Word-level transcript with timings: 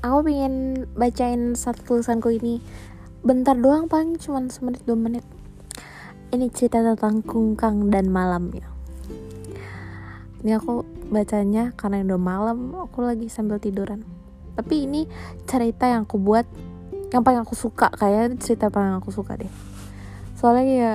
aku 0.00 0.18
pengen 0.28 0.84
bacain 0.96 1.52
satu 1.56 1.84
tulisanku 1.84 2.32
ini. 2.32 2.60
Bentar 3.20 3.52
doang 3.56 3.84
paling 3.84 4.16
cuma 4.16 4.40
semenit 4.48 4.80
dua 4.88 4.96
menit. 4.96 5.24
Ini 6.32 6.48
cerita 6.52 6.80
tentang 6.80 7.20
kungkang 7.20 7.92
dan 7.92 8.08
malam 8.08 8.48
ya. 8.54 8.68
Ini 10.40 10.56
aku 10.56 10.88
bacanya 11.12 11.76
karena 11.76 12.00
udah 12.06 12.20
malam 12.20 12.72
aku 12.72 13.04
lagi 13.04 13.28
sambil 13.28 13.60
tiduran. 13.60 14.00
Tapi 14.56 14.88
ini 14.88 15.04
cerita 15.44 15.84
yang 15.84 16.08
aku 16.08 16.16
buat 16.16 16.48
yang 17.12 17.20
paling 17.20 17.44
aku 17.44 17.52
suka. 17.52 17.92
Kayak 17.92 18.40
cerita 18.40 18.72
paling 18.72 18.96
aku 18.96 19.12
suka 19.12 19.36
deh. 19.36 19.52
Soalnya 20.40 20.64
ya 20.64 20.92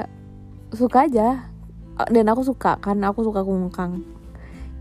suka 0.73 1.05
aja. 1.05 1.53
Dan 2.09 2.27
aku 2.27 2.43
suka 2.43 2.75
karena 2.83 3.13
aku 3.13 3.23
suka 3.23 3.39
kungkang 3.39 4.03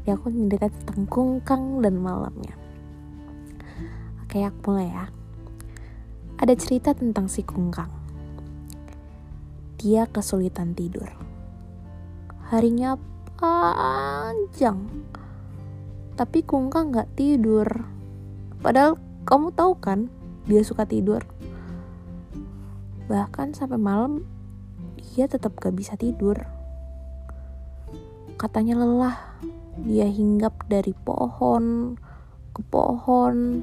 ya 0.05 0.21
aku 0.21 0.29
nyeritain 0.29 0.69
tentang 0.69 1.09
kungkang 1.09 1.81
dan 1.81 1.97
malamnya 1.97 2.64
aku 4.43 4.75
mulai 4.75 4.91
ya. 4.91 5.07
Ada 6.43 6.59
cerita 6.59 6.91
tentang 6.99 7.31
si 7.31 7.47
kungkang. 7.47 7.93
Dia 9.79 10.11
kesulitan 10.11 10.75
tidur. 10.75 11.07
Harinya 12.51 12.99
panjang 13.39 15.07
tapi 16.15 16.47
kungkang 16.47 16.95
nggak 16.95 17.11
tidur. 17.19 17.67
Padahal 18.63 18.99
kamu 19.27 19.51
tahu 19.55 19.73
kan 19.79 20.07
dia 20.47 20.63
suka 20.63 20.87
tidur. 20.87 21.27
Bahkan 23.11 23.53
sampai 23.53 23.77
malam 23.77 24.25
dia 25.15 25.27
tetap 25.27 25.59
gak 25.61 25.77
bisa 25.77 25.95
tidur. 25.95 26.39
Katanya 28.35 28.83
lelah, 28.83 29.19
dia 29.79 30.09
hinggap 30.09 30.67
dari 30.67 30.91
pohon 30.95 31.95
ke 32.51 32.63
pohon. 32.67 33.63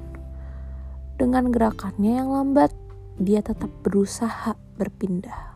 Dengan 1.21 1.53
gerakannya 1.53 2.17
yang 2.17 2.33
lambat, 2.33 2.73
dia 3.21 3.45
tetap 3.45 3.69
berusaha 3.85 4.57
berpindah. 4.73 5.53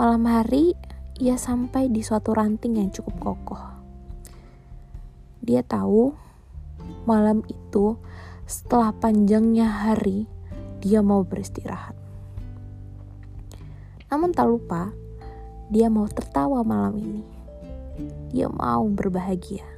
Malam 0.00 0.24
hari, 0.24 0.72
ia 1.20 1.36
sampai 1.36 1.92
di 1.92 2.00
suatu 2.00 2.32
ranting 2.32 2.80
yang 2.80 2.88
cukup 2.88 3.20
kokoh. 3.20 3.60
Dia 5.44 5.60
tahu 5.60 6.16
malam 7.04 7.44
itu, 7.52 8.00
setelah 8.48 8.96
panjangnya 8.96 9.68
hari, 9.68 10.24
dia 10.80 11.04
mau 11.04 11.20
beristirahat. 11.20 11.92
Namun 14.08 14.32
tak 14.32 14.48
lupa, 14.48 14.96
dia 15.68 15.92
mau 15.92 16.08
tertawa 16.08 16.64
malam 16.64 16.96
ini. 16.96 17.20
Dia 18.32 18.48
mau 18.48 18.88
berbahagia. 18.88 19.68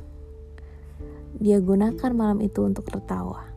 Dia 1.43 1.59
gunakan 1.59 2.11
malam 2.15 2.39
itu 2.39 2.62
untuk 2.62 2.87
tertawa. 2.87 3.47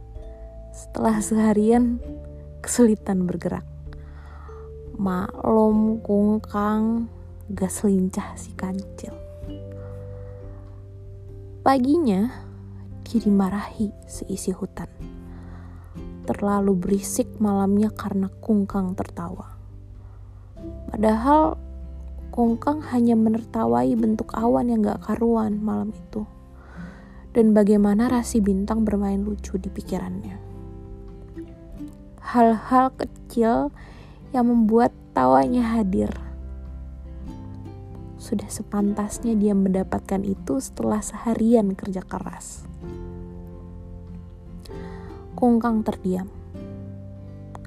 Setelah 0.82 1.22
seharian 1.22 2.02
kesulitan 2.66 3.30
bergerak. 3.30 3.62
Maklum 4.98 6.02
kungkang 6.02 7.06
gas 7.54 7.86
lincah 7.86 8.34
si 8.34 8.58
kancil. 8.58 9.14
Paginya, 11.62 12.34
dia 13.06 13.20
dimarahi 13.22 13.94
seisi 14.10 14.50
hutan. 14.50 14.90
Terlalu 16.26 16.74
berisik 16.74 17.38
malamnya 17.38 17.94
karena 17.94 18.34
kungkang 18.42 18.98
tertawa. 18.98 19.54
Padahal 20.90 21.62
Kongkang 22.32 22.80
hanya 22.96 23.20
menertawai 23.20 23.92
bentuk 24.00 24.32
awan 24.32 24.72
yang 24.72 24.88
gak 24.88 25.04
karuan 25.04 25.60
malam 25.60 25.92
itu. 25.92 26.24
Dan 27.36 27.52
bagaimana 27.52 28.08
rasi 28.08 28.40
bintang 28.40 28.88
bermain 28.88 29.20
lucu 29.20 29.60
di 29.60 29.68
pikirannya. 29.68 30.51
Hal-hal 32.22 32.94
kecil 32.94 33.74
yang 34.32 34.46
membuat 34.48 34.94
tawanya 35.12 35.76
hadir. 35.76 36.14
Sudah 38.22 38.48
sepantasnya 38.48 39.34
dia 39.34 39.58
mendapatkan 39.58 40.22
itu 40.22 40.62
setelah 40.62 41.02
seharian 41.02 41.74
kerja 41.74 42.06
keras. 42.06 42.70
Kungkang 45.34 45.82
terdiam. 45.82 46.30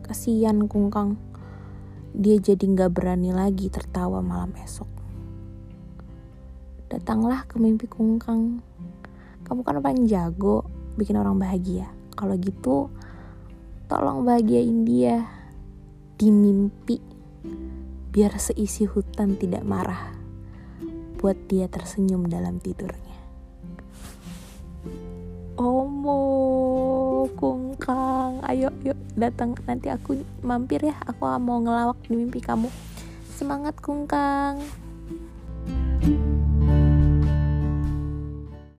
Kasihan 0.06 0.70
Kungkang 0.70 1.19
dia 2.14 2.38
jadi 2.38 2.62
nggak 2.62 2.94
berani 2.94 3.34
lagi 3.34 3.66
tertawa 3.66 4.22
malam 4.22 4.54
esok. 4.62 4.87
Datanglah 6.87 7.43
ke 7.50 7.59
mimpi 7.59 7.91
kungkang. 7.91 8.62
Kamu 9.43 9.66
kan 9.66 9.82
paling 9.82 10.06
jago 10.06 10.62
bikin 10.94 11.19
orang 11.19 11.43
bahagia. 11.43 11.91
Kalau 12.14 12.38
gitu, 12.38 12.87
tolong 13.88 14.24
bahagiain 14.24 14.84
dia 14.88 15.28
di 16.16 16.30
mimpi 16.30 16.98
biar 18.14 18.38
seisi 18.38 18.86
hutan 18.86 19.34
tidak 19.34 19.66
marah 19.66 20.14
buat 21.18 21.36
dia 21.48 21.66
tersenyum 21.66 22.28
dalam 22.28 22.60
tidurnya. 22.60 23.16
Omo 25.56 26.20
kungkang, 27.38 28.44
ayo 28.44 28.68
yuk 28.84 28.98
datang 29.16 29.56
nanti 29.64 29.88
aku 29.88 30.20
mampir 30.44 30.84
ya. 30.84 30.96
Aku 31.08 31.24
mau 31.40 31.62
ngelawak 31.64 31.96
di 32.04 32.12
mimpi 32.12 32.44
kamu. 32.44 32.68
Semangat 33.32 33.78
kungkang. 33.80 34.60